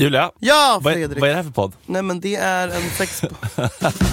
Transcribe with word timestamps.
Julia, 0.00 0.30
Ja, 0.38 0.80
vad, 0.82 0.92
Fredrik. 0.92 1.20
vad 1.20 1.28
är 1.28 1.32
det 1.32 1.36
här 1.36 1.44
för 1.44 1.50
podd? 1.50 1.72
Nej 1.86 2.02
men 2.02 2.20
det 2.20 2.36
är 2.36 2.68
en 2.68 2.90
sex... 2.98 3.22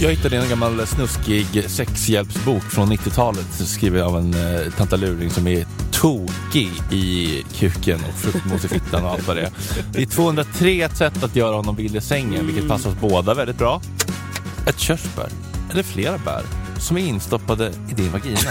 Jag 0.00 0.10
hittade 0.10 0.36
en 0.36 0.48
gammal 0.48 0.86
snuskig 0.86 1.70
sexhjälpsbok 1.70 2.62
från 2.62 2.92
90-talet 2.92 3.46
skriven 3.68 4.02
av 4.02 4.16
en 4.16 4.34
eh, 4.34 4.72
tantaluring 4.72 5.30
som 5.30 5.46
är 5.46 5.66
tokig 5.92 6.70
i 6.90 7.42
kuken 7.54 8.00
och 8.08 8.14
fruktmos 8.14 8.64
i 8.64 8.68
fittan 8.68 9.04
och 9.04 9.10
allt 9.10 9.26
vad 9.26 9.36
det 9.36 9.42
är. 9.42 9.50
Det 9.92 10.02
är 10.02 10.06
203 10.06 10.88
sätt 10.88 11.24
att 11.24 11.36
göra 11.36 11.56
honom 11.56 11.76
vild 11.76 11.96
i 11.96 12.00
sängen, 12.00 12.46
vilket 12.46 12.68
passar 12.68 12.90
oss 12.90 12.96
båda 13.00 13.34
väldigt 13.34 13.58
bra. 13.58 13.80
Ett 14.66 14.78
körsbär, 14.78 15.28
eller 15.70 15.82
flera 15.82 16.18
bär, 16.18 16.42
som 16.80 16.96
är 16.96 17.06
instoppade 17.06 17.72
i 17.90 17.94
din 17.94 18.12
vagina 18.12 18.50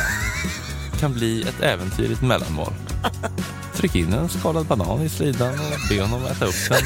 kan 1.00 1.14
bli 1.14 1.42
ett 1.42 1.62
äventyrligt 1.62 2.22
mellanmål. 2.22 2.74
Tryck 3.78 3.96
in 3.96 4.14
en 4.14 4.30
skalad 4.30 4.66
banan 4.66 5.02
i 5.02 5.10
slidan 5.10 5.54
och 5.54 5.90
be 5.90 6.02
honom 6.02 6.26
äta 6.26 6.46
upp 6.46 6.70
den. 6.70 6.82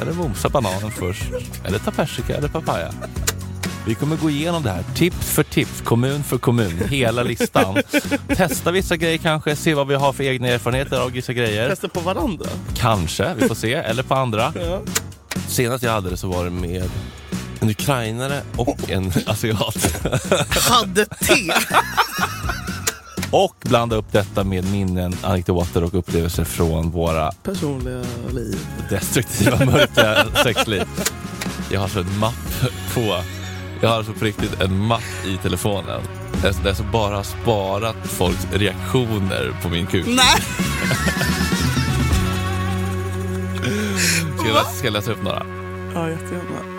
Eller 0.00 0.12
mosa 0.12 0.48
bananen 0.48 0.90
först. 0.90 1.24
Eller 1.64 1.78
ta 1.78 1.90
persika 1.90 2.36
eller 2.36 2.48
papaya. 2.48 2.92
Vi 3.86 3.94
kommer 3.94 4.16
gå 4.16 4.30
igenom 4.30 4.62
det 4.62 4.70
här 4.70 4.84
tips 4.94 5.30
för 5.30 5.42
tips, 5.42 5.80
kommun 5.84 6.24
för 6.24 6.38
kommun, 6.38 6.82
hela 6.88 7.22
listan. 7.22 7.76
Testa 8.36 8.70
vissa 8.70 8.96
grejer 8.96 9.18
kanske, 9.18 9.56
se 9.56 9.74
vad 9.74 9.88
vi 9.88 9.94
har 9.94 10.12
för 10.12 10.24
egna 10.24 10.48
erfarenheter 10.48 11.00
av 11.00 11.10
vissa 11.10 11.32
grejer. 11.32 11.68
Testa 11.68 11.88
på 11.88 12.00
varandra. 12.00 12.46
Kanske, 12.76 13.34
vi 13.34 13.48
får 13.48 13.54
se. 13.54 13.74
Eller 13.74 14.02
på 14.02 14.14
andra. 14.14 14.52
Senast 15.48 15.84
jag 15.84 15.92
hade 15.92 16.10
det 16.10 16.16
så 16.16 16.28
var 16.28 16.44
det 16.44 16.50
med 16.50 16.90
en 17.60 17.70
ukrainare 17.70 18.42
och 18.56 18.90
en 18.90 19.12
asiat. 19.26 20.02
Hade 20.70 21.04
te! 21.04 21.52
Och 23.36 23.56
blanda 23.64 23.96
upp 23.96 24.12
detta 24.12 24.44
med 24.44 24.72
minnen, 24.72 25.16
anekdoter 25.22 25.84
och 25.84 25.94
upplevelser 25.94 26.44
från 26.44 26.90
våra 26.90 27.32
Personliga 27.32 28.04
liv. 28.30 28.58
destruktiva, 28.90 29.64
mörka 29.64 30.26
sexliv. 30.42 30.82
Jag 31.70 31.78
har 31.78 31.84
alltså 31.84 32.00
en 32.00 32.18
mapp 32.18 32.64
på, 32.94 33.16
jag 33.80 33.88
har 33.88 33.96
alltså 33.96 34.12
på 34.12 34.24
riktigt 34.24 34.60
en 34.60 34.78
mapp 34.78 35.26
i 35.26 35.36
telefonen. 35.42 36.00
Där 36.42 36.54
jag 36.64 36.76
bara 36.92 37.16
har 37.16 37.22
sparat 37.22 37.96
folks 38.04 38.46
reaktioner 38.52 39.56
på 39.62 39.68
min 39.68 39.86
kuk. 39.86 40.06
Nej! 40.06 40.16
Ska 44.38 44.46
jag, 44.46 44.54
läsa, 44.54 44.70
ska 44.70 44.86
jag 44.86 44.92
läsa 44.92 45.12
upp 45.12 45.22
några? 45.22 45.46
Ja, 45.94 46.10
jättegärna. 46.10 46.73